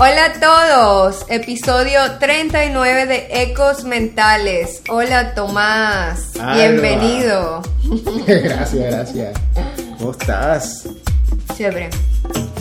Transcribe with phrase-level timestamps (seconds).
[0.00, 4.80] Hola a todos, episodio 39 de Ecos Mentales.
[4.88, 7.62] Hola Tomás, bienvenido.
[8.28, 9.40] gracias, gracias.
[9.98, 10.88] ¿Cómo estás?
[11.56, 11.90] Chévere.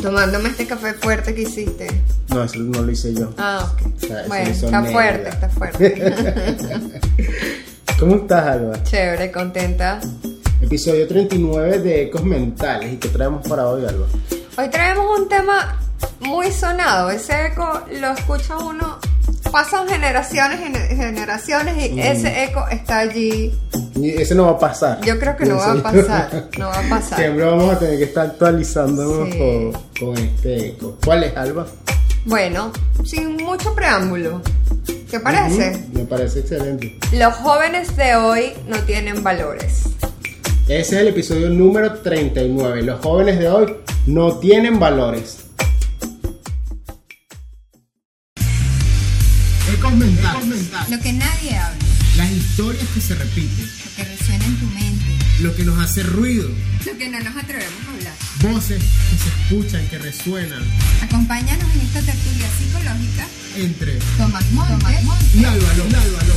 [0.01, 1.87] Tomándome este café fuerte que hiciste.
[2.29, 3.31] No, eso no lo hice yo.
[3.37, 3.81] Ah, ok.
[3.85, 6.13] O sea, eso bueno, está fuerte, está fuerte.
[7.99, 8.83] ¿Cómo estás, Alba?
[8.83, 9.99] Chévere, contenta.
[10.59, 12.93] Episodio 39 de Ecos Mentales.
[12.93, 14.07] ¿Y qué traemos para hoy, Alba?
[14.57, 15.77] Hoy traemos un tema
[16.21, 17.09] muy sonado.
[17.09, 18.97] Ese eco lo escucha uno.
[19.51, 20.59] Pasan generaciones
[20.91, 21.99] y generaciones y Mm.
[21.99, 23.53] ese eco está allí.
[23.95, 25.01] Y ese no va a pasar.
[25.01, 26.49] Yo creo que no va a pasar.
[26.57, 27.17] No va a pasar.
[27.19, 29.37] Siempre vamos a tener que estar actualizándonos Sí.
[29.37, 29.71] con,
[30.13, 30.97] con este eco.
[31.03, 31.65] ¿Cuál es, Alba?
[32.25, 32.71] Bueno,
[33.05, 34.41] sin mucho preámbulo.
[35.09, 35.69] ¿Te parece?
[35.71, 36.97] Ujú, Me parece excelente.
[37.13, 39.83] Los jóvenes de hoy no tienen valores.
[40.67, 42.83] Ese es el episodio número 39.
[42.83, 43.73] Los jóvenes de hoy
[44.05, 45.37] no tienen valores.
[50.89, 51.77] Lo que nadie habla,
[52.15, 53.65] Las historias que se repiten.
[53.85, 55.05] lo que resuena en tu mente,
[55.41, 56.47] Lo que nos hace ruido.
[56.85, 58.13] lo que no nos atrevemos a hablar.
[58.53, 60.63] Voces que se escuchan, que resuenan.
[61.01, 63.27] Acompáñanos en esta tertulia psicológica.
[63.57, 65.83] Entre Tomás Montes, y Álvaro.
[65.89, 66.33] y Álvaro.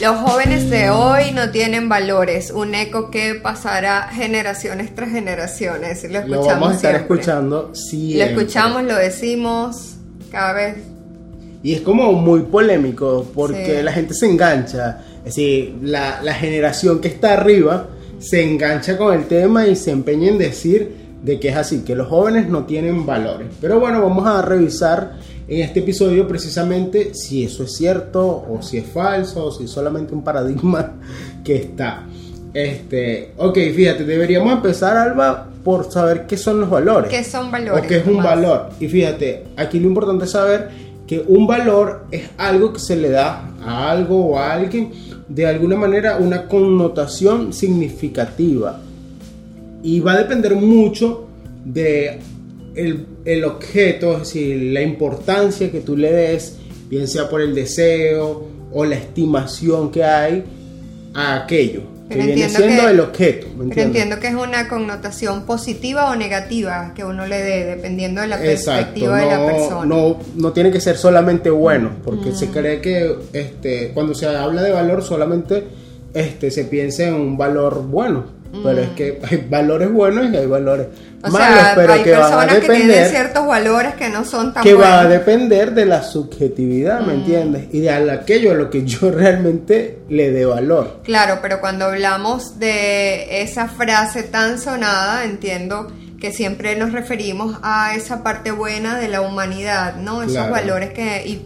[0.00, 2.50] Los jóvenes de hoy no tienen valores.
[2.50, 6.02] Un eco que pasará generaciones tras generaciones.
[6.04, 7.14] Lo escuchamos Lo vamos a estar siempre.
[7.16, 8.30] escuchando Lo siempre.
[8.34, 9.76] escuchamos, lo decimos
[10.30, 10.76] cada vez.
[11.62, 13.82] Y es como muy polémico porque Sí.
[13.82, 15.02] la gente se engancha.
[15.18, 19.90] Es decir, la, la generación que está arriba se engancha con el tema y se
[19.90, 23.48] empeña en decir de que es así, que los jóvenes no tienen valores.
[23.60, 25.12] Pero bueno, vamos a revisar
[25.48, 29.70] en este episodio precisamente si eso es cierto o si es falso o si es
[29.70, 30.94] solamente un paradigma
[31.44, 32.06] que está.
[32.54, 37.10] Este, ok, fíjate, deberíamos empezar, Alba, por saber qué son los valores.
[37.10, 37.84] ¿Qué son valores?
[37.84, 38.70] O qué es un valor.
[38.80, 40.68] Y fíjate, aquí lo importante es saber
[41.10, 44.92] que un valor es algo que se le da a algo o a alguien
[45.28, 48.80] de alguna manera una connotación significativa.
[49.82, 51.26] Y va a depender mucho
[51.64, 52.20] de
[52.76, 57.56] el, el objeto, es decir, la importancia que tú le des, bien sea por el
[57.56, 60.44] deseo o la estimación que hay
[61.12, 63.46] a aquello, que Pero viene siendo que- el objeto.
[63.56, 68.20] ¿me Pero entiendo que es una connotación positiva o negativa que uno le dé dependiendo
[68.20, 69.84] de la Exacto, perspectiva de la no, persona.
[69.86, 72.34] no, no tiene que ser solamente bueno, porque Mm.
[72.34, 75.64] se cree que este, cuando se habla de valor solamente
[76.12, 78.24] este, se piensa en un valor bueno,
[78.64, 80.86] pero es que hay valores buenos y hay valores
[81.22, 81.26] Mm.
[81.26, 84.08] O malos, sea, pero hay que van a personas que tienen depender, ciertos valores que
[84.08, 87.06] no son tan que va a depender de la subjetividad, Mm.
[87.06, 87.64] ¿me entiendes?
[87.72, 91.00] Y de aquello a lo que yo realmente le dé valor.
[91.04, 97.94] Claro, pero cuando hablamos de esa frase tan sonada, entiendo que siempre nos referimos a
[97.94, 100.22] esa parte buena de la humanidad, ¿no?
[100.22, 100.52] Esos Claro.
[100.52, 101.36] valores que, y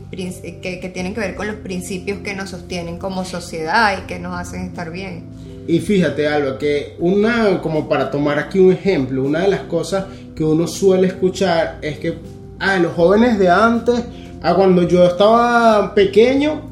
[0.61, 4.19] que, que tienen que ver con los principios que nos sostienen como sociedad y que
[4.21, 5.25] nos hacen estar bien.
[5.67, 10.05] Y fíjate, Alba, que una, como para tomar aquí un ejemplo, una de las cosas
[10.35, 12.19] que uno suele escuchar es que,
[12.59, 14.03] ah, los jóvenes de antes,
[14.43, 16.71] ah, cuando yo estaba pequeño,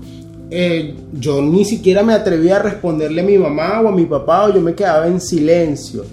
[0.50, 4.44] eh, yo ni siquiera me atrevía a responderle a mi mamá o a mi papá,
[4.44, 6.04] o yo me quedaba en silencio,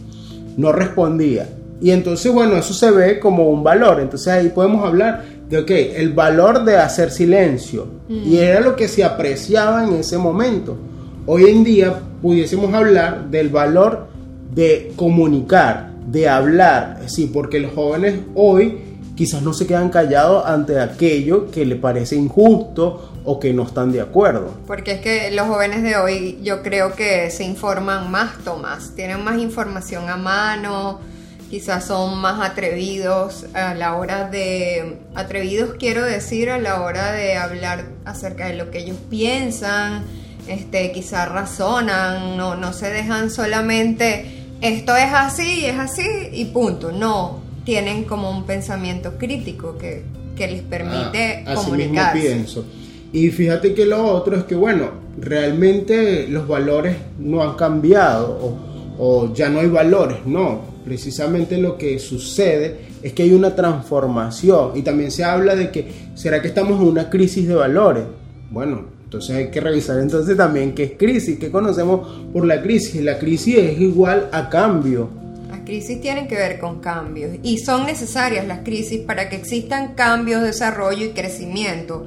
[0.56, 1.50] no respondía.
[1.82, 4.00] Y entonces, bueno, eso se ve como un valor.
[4.00, 7.88] Entonces ahí podemos hablar de, ok, el valor de hacer silencio.
[8.10, 10.76] Y era lo que se apreciaba en ese momento.
[11.26, 14.08] Hoy en día pudiésemos hablar del valor
[14.54, 18.80] de comunicar, de hablar, decir, porque los jóvenes hoy
[19.16, 23.92] quizás no se quedan callados ante aquello que le parece injusto o que no están
[23.92, 24.54] de acuerdo.
[24.66, 29.24] Porque es que los jóvenes de hoy yo creo que se informan más, Tomás, tienen
[29.24, 31.00] más información a mano,
[31.50, 37.36] quizás son más atrevidos a la hora de, atrevidos quiero decir, a la hora de
[37.36, 40.04] hablar acerca de lo que ellos piensan,
[40.50, 44.26] este, quizás razonan, no, no se dejan solamente,
[44.62, 50.04] esto es así, es así y punto, no, tienen como un pensamiento crítico que,
[50.36, 52.20] que les permite Ah, así mismo comunicarse.
[52.22, 52.66] pienso.
[53.12, 58.58] Y fíjate que lo otro es que, bueno, realmente los valores no han cambiado o,
[59.00, 60.62] o ya no hay valores, no.
[60.86, 65.92] Precisamente lo que sucede es que hay una transformación y también se habla de que,
[66.16, 68.04] ¿será que estamos en una crisis de valores?
[68.52, 73.02] Bueno, entonces hay que revisar entonces también qué es crisis, qué conocemos por la crisis.
[73.02, 75.10] La crisis es igual a cambio.
[75.50, 79.96] Las crisis tienen que ver con cambios y son necesarias las crisis para que existan
[79.96, 82.06] cambios, desarrollo y crecimiento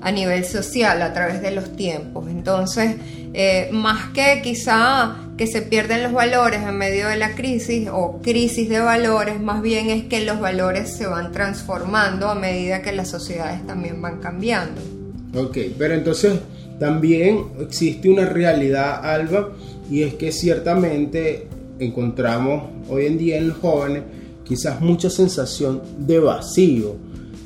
[0.00, 2.28] a nivel social a través de los tiempos.
[2.28, 2.98] Entonces,
[3.32, 8.20] eh, más que quizá que se pierden los valores en medio de la crisis o
[8.22, 12.92] crisis de valores, más bien es que los valores se van transformando a medida que
[12.92, 14.93] las sociedades también van cambiando.
[15.34, 16.34] Ok, pero entonces
[16.78, 19.50] también existe una realidad, Alba,
[19.90, 21.48] y es que ciertamente
[21.78, 24.02] encontramos hoy en día en los jóvenes
[24.44, 26.96] quizás mucha sensación de vacío,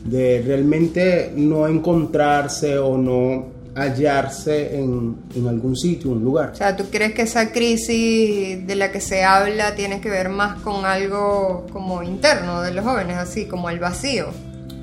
[0.05, 6.51] de realmente no encontrarse o no hallarse en, algún sitio, un lugar.
[6.53, 10.29] O sea, ¿tú crees que esa crisis de la que se habla tiene que ver
[10.29, 14.27] más con algo como interno de los jóvenes, así como el vacío?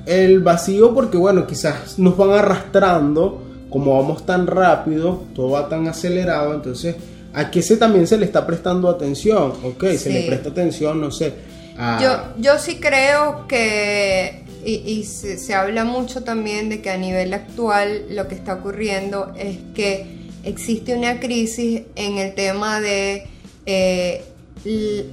[0.06, 5.88] El vacío porque, bueno, quizás nos van arrastrando, como vamos tan rápido, todo va tan
[5.88, 6.94] acelerado, entonces,
[7.34, 9.52] ¿a qué se también se le está prestando atención?
[9.64, 11.34] Ok, se le presta atención, no sé.
[11.76, 16.90] a- Yo, yo sí creo que, y, y se, se habla mucho también de que
[16.90, 20.06] a nivel actual lo que está ocurriendo es que
[20.44, 23.26] existe una crisis en el tema de
[23.66, 24.24] eh,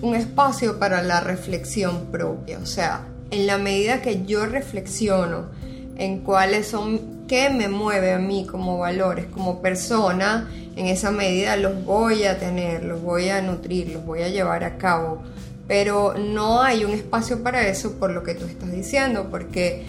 [0.01, 2.59] un espacio para la reflexión propia.
[2.61, 5.47] O sea, en la medida que yo reflexiono
[5.97, 11.55] en cuáles son, qué me mueve a mí como valores, como persona, en esa medida
[11.55, 15.21] los voy a tener, los voy a nutrir, los voy a llevar a cabo.
[15.67, 19.83] Pero no hay un espacio para eso por lo que tú estás diciendo, porque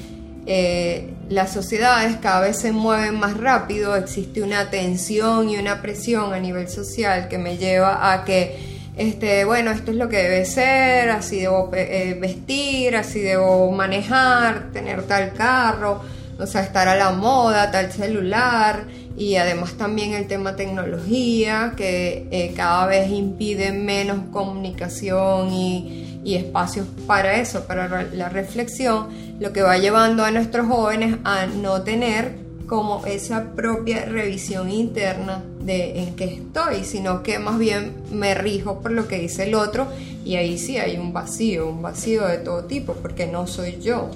[0.46, 6.32] eh, las sociedades cada vez se mueven más rápido, existe una tensión y una presión
[6.34, 10.44] a nivel social que me lleva a que, este, bueno, esto es lo que debe
[10.44, 16.00] ser, así debo eh, vestir, así debo manejar, tener tal carro,
[16.38, 18.84] o sea, estar a la moda, tal celular,
[19.16, 26.36] y además también el tema tecnología, que eh, cada vez impide menos comunicación y, y
[26.36, 29.08] espacios para eso, para la reflexión,
[29.40, 32.36] lo que va llevando a nuestros jóvenes a no tener
[32.68, 38.80] como esa propia revisión interna de en qué estoy, sino que más bien me rijo
[38.80, 39.86] por lo que dice el otro
[40.24, 44.10] y ahí sí hay un vacío, un vacío de todo tipo, porque no soy yo.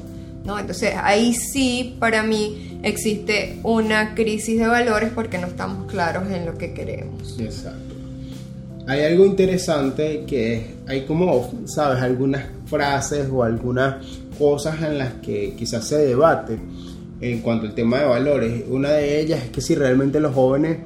[0.44, 0.58] ¿no?
[0.58, 6.46] Entonces ahí sí para mí existe una crisis de valores porque no estamos claros en
[6.46, 7.38] lo que queremos.
[7.38, 7.94] Exacto.
[8.86, 13.96] Hay algo interesante que hay como, sabes, algunas frases o algunas
[14.38, 16.58] cosas en las que quizás se debate
[17.20, 18.64] en cuanto al tema de valores.
[18.70, 20.78] Una de ellas es que si realmente los jóvenes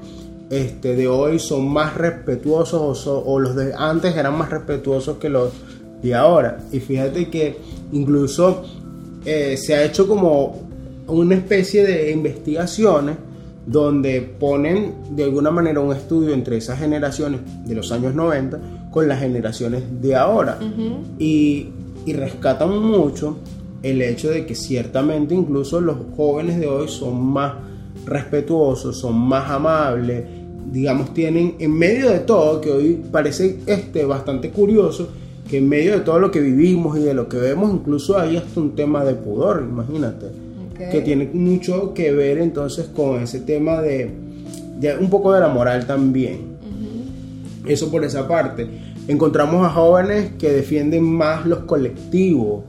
[0.53, 5.17] este, de hoy son más respetuosos o, so- o los de antes eran más respetuosos
[5.17, 5.51] que los
[6.03, 6.59] de ahora.
[6.73, 7.57] Y fíjate que
[7.93, 8.63] incluso
[9.25, 10.63] eh, se ha hecho como
[11.09, 13.17] una especie de investigaciones
[13.67, 18.59] donde ponen de alguna manera un estudio entre esas generaciones de los años 90
[18.91, 20.59] con las generaciones de ahora
[21.19, 21.69] y,
[22.05, 23.39] y rescatan mucho
[23.85, 27.55] el hecho de que ciertamente incluso los jóvenes de hoy son más
[28.05, 30.25] respetuosos, son más amables,
[30.71, 35.09] digamos, tienen en medio de todo, que hoy parece este, bastante curioso,
[35.49, 38.37] que en medio de todo lo que vivimos y de lo que vemos, incluso hay
[38.37, 40.27] hasta un tema de pudor, imagínate,
[40.91, 44.11] que tiene mucho que ver entonces con ese tema de,
[44.79, 46.53] de un poco de la moral también.
[47.67, 48.67] Eso por esa parte.
[49.07, 52.65] Encontramos a jóvenes que defienden más los colectivos,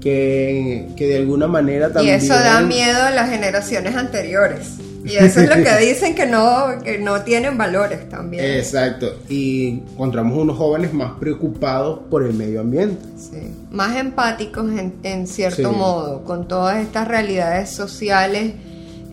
[0.00, 2.14] que, que de alguna manera Y también...
[2.16, 4.76] eso da miedo a las generaciones anteriores.
[5.06, 8.44] Y eso es lo que dicen que no, que no tienen valores también.
[8.44, 9.14] Exacto.
[9.28, 13.02] Y encontramos unos jóvenes más preocupados por el medio ambiente.
[13.16, 13.52] Sí.
[13.70, 15.76] Más empáticos en, en cierto Sí.
[15.76, 18.52] modo, con todas estas realidades sociales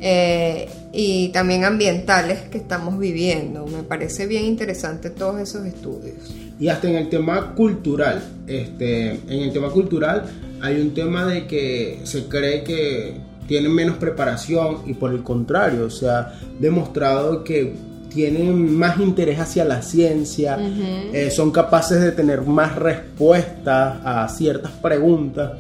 [0.02, 3.66] eh, y también ambientales que estamos viviendo.
[3.68, 6.16] Me parece bien interesante todos esos estudios.
[6.60, 10.26] Y hasta en el tema cultural, este, en el tema cultural
[10.62, 13.16] hay un tema de que se cree que
[13.48, 17.74] tienen menos preparación y por el contrario, se ha demostrado que
[18.14, 24.72] tienen más interés hacia la ciencia, eh, son capaces de tener más respuestas a ciertas
[24.72, 25.54] preguntas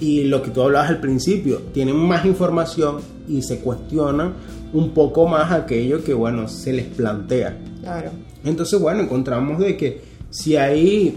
[0.00, 4.34] y lo que tú hablabas al principio, tienen más información y se cuestionan
[4.72, 7.56] un poco más aquello que bueno se les plantea.
[7.80, 8.10] Claro.
[8.44, 10.00] Entonces, bueno, encontramos de que
[10.30, 11.16] si hay,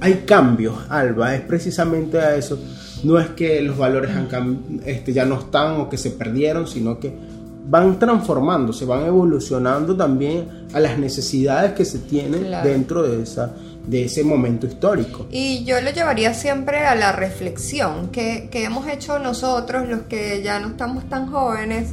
[0.00, 2.58] hay cambios, Alba, es precisamente a eso.
[3.04, 6.98] No es que los valores han este, ya no están o que se perdieron, sino
[6.98, 7.12] que
[7.68, 12.68] van transformándose, van evolucionando también a las necesidades que se tienen Claro.
[12.68, 13.52] dentro de, esa,
[13.86, 15.26] de ese momento histórico.
[15.30, 20.42] Y yo lo llevaría siempre a la reflexión que, que hemos hecho nosotros, los que
[20.42, 21.90] ya no estamos tan jóvenes,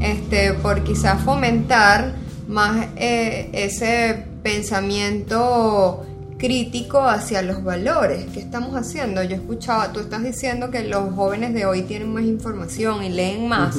[0.00, 2.12] este, por quizás fomentar
[2.48, 6.04] más eh, ese pensamiento
[6.38, 9.22] crítico hacia los valores que estamos haciendo.
[9.22, 13.48] Yo escuchaba, tú estás diciendo que los jóvenes de hoy tienen más información y leen
[13.48, 13.76] más.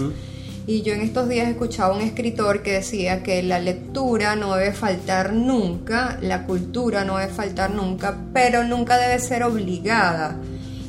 [0.66, 4.74] Y yo en estos días escuchaba un escritor que decía que la lectura no debe
[4.74, 10.38] faltar nunca, la cultura no debe faltar nunca, pero nunca debe ser obligada.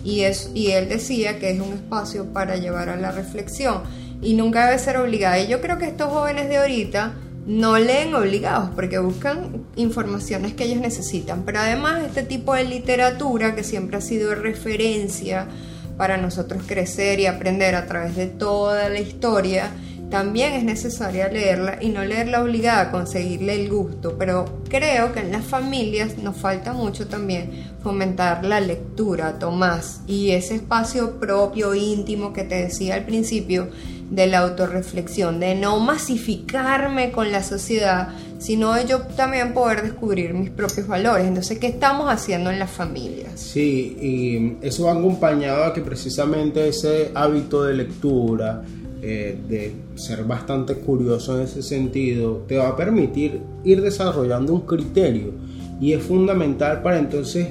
[0.02, 3.82] Y, es, y él decía que es un espacio para llevar a la reflexión
[4.20, 5.38] y nunca debe ser obligada.
[5.38, 7.14] Y yo creo que estos jóvenes de ahorita
[7.48, 11.44] no leen obligados porque buscan informaciones que ellos necesitan.
[11.44, 15.48] Pero además este tipo de literatura que siempre ha sido referencia
[15.96, 19.70] para nosotros crecer y aprender a través de toda la historia,
[20.10, 24.16] también es necesaria leerla y no leerla obligada, conseguirle el gusto.
[24.18, 27.50] Pero creo que en las familias nos falta mucho también
[27.82, 33.70] fomentar la lectura, Tomás, y ese espacio propio, íntimo que te decía al principio
[34.10, 40.50] de la autorreflexión, de no masificarme con la sociedad, sino yo también poder descubrir mis
[40.50, 41.26] propios valores.
[41.26, 43.32] Entonces, ¿qué estamos haciendo en las familias?
[43.34, 48.62] Sí, y eso va acompañado a que precisamente ese hábito de lectura,
[49.02, 54.62] eh, de ser bastante curioso en ese sentido, te va a permitir ir desarrollando un
[54.62, 55.32] criterio
[55.80, 57.48] y es fundamental para entonces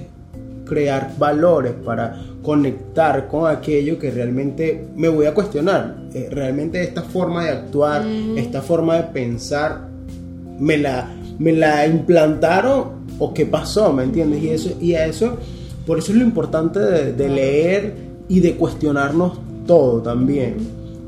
[0.67, 5.97] crear valores, para conectar con aquello que realmente me voy a cuestionar.
[6.13, 8.05] Eh, realmente esta forma de actuar,
[8.36, 9.88] esta forma de pensar,
[10.59, 11.09] me la,
[11.39, 14.43] me la implantaron o qué pasó, ¿me entiendes?
[14.43, 15.38] Y, eso, y a eso,
[15.86, 17.95] por eso es lo importante de, de leer
[18.27, 20.57] y de cuestionarnos todo también.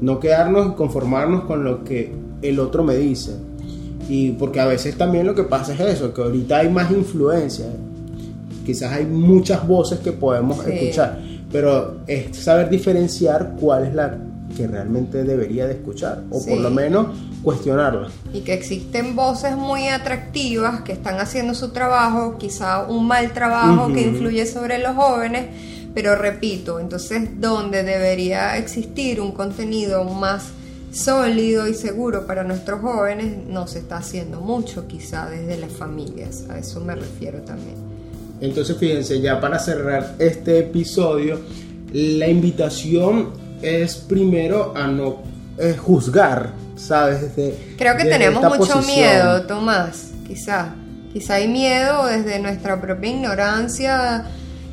[0.01, 2.11] No quedarnos y conformarnos con lo que
[2.41, 3.33] el otro me dice.
[4.07, 7.67] Y porque a veces también lo que pasa es eso, que ahorita hay más influencia.
[8.65, 10.71] Quizás hay muchas voces que podemos Sí.
[10.71, 11.19] escuchar,
[11.51, 14.17] pero es saber diferenciar cuál es la
[14.55, 16.59] que realmente debería de escuchar, o por Sí.
[16.59, 17.07] lo menos
[17.43, 18.09] cuestionarla.
[18.33, 23.87] y que existen voces muy atractivas que están haciendo su trabajo, quizá un mal trabajo
[23.93, 24.09] que Ujú.
[24.09, 25.45] influye sobre los jóvenes,
[25.93, 30.49] pero repito, entonces donde debería existir un contenido más
[30.91, 36.45] sólido y seguro para nuestros jóvenes, no se está haciendo mucho quizá desde las familias,
[36.49, 37.75] a eso me refiero también.
[38.41, 41.39] Entonces, fíjense, ya para cerrar este episodio,
[41.91, 43.29] la invitación
[43.61, 45.23] es primero a no
[45.57, 47.21] eh, juzgar, ¿sabes?
[47.35, 48.85] Desde- Creo que desde tenemos mucho posición.
[48.85, 50.73] miedo, Tomás, quizá.
[51.11, 54.25] Quizá hay miedo desde nuestra propia ignorancia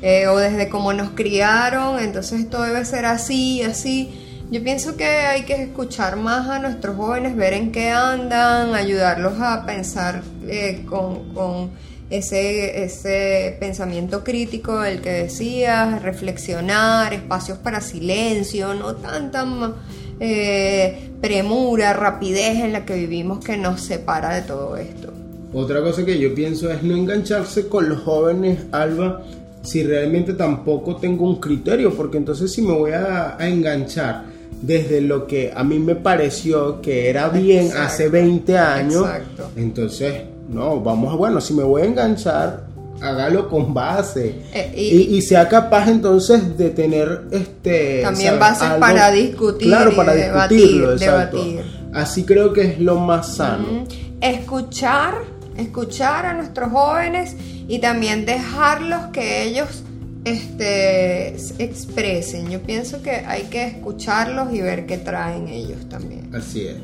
[0.02, 4.22] eh, o desde cómo nos criaron, entonces esto debe ser así, así.
[4.50, 9.40] Yo pienso que hay que escuchar más a nuestros jóvenes, ver en qué andan, ayudarlos
[9.40, 11.70] a pensar eh, con, con
[12.10, 19.74] ese, ese pensamiento crítico del que decías, reflexionar, espacios para silencio, no tanta ma-
[20.20, 25.12] eh, premura, rapidez en la que vivimos que nos separa de todo esto.
[25.52, 29.22] Otra cosa que yo pienso es no engancharse con los jóvenes, Alba,
[29.62, 34.24] si realmente tampoco tengo un criterio, porque entonces si me voy a, a enganchar
[34.62, 39.50] desde lo que a mí me pareció que era bien Exacto, hace 20 años, exacto.
[39.56, 40.14] entonces,
[40.48, 42.66] no, vamos a, bueno, si me voy a enganchar,
[43.00, 44.42] hágalo con base.
[44.54, 44.80] Eh, y,
[45.14, 49.94] y- y sea capaz entonces de tener este También bases Algo- para discutir claro, y
[49.96, 51.36] para debatir, discutirlo, exacto.
[51.44, 51.76] debatir.
[51.92, 53.84] Así creo que es lo más sano.
[54.20, 55.14] Escuchar,
[55.56, 57.34] escuchar a nuestros jóvenes
[57.68, 59.82] y también dejarlos que ellos
[60.24, 62.48] este, expresen.
[62.50, 66.34] Yo pienso que hay que escucharlos y ver qué traen ellos también.
[66.34, 66.76] Así es.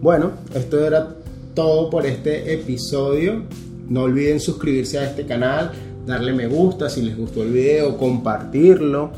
[0.00, 1.08] Bueno, esto era
[1.58, 3.42] todo por este episodio.
[3.88, 5.72] No olviden suscribirse a este canal,
[6.06, 9.10] darle me gusta si les gustó el video, compartirlo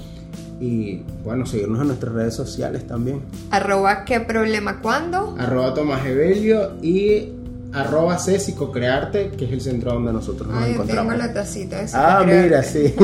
[0.58, 3.20] y bueno, seguirnos en nuestras redes sociales también.
[3.50, 5.36] Arroba qué problema cuándo.
[5.38, 7.28] Arroba Tomás Evelio y
[7.74, 11.18] arroba Césico Crearte, que es el centro donde nosotros nos Ay, yo tengo encontramos.
[11.18, 12.94] la tacita de Ah, mira, sí.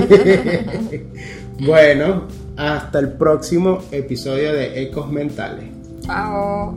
[1.61, 2.23] bueno,
[2.57, 5.67] hasta el próximo episodio de Ecos Mentales.
[6.01, 6.75] Chao.